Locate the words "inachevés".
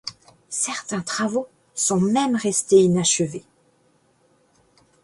2.81-3.43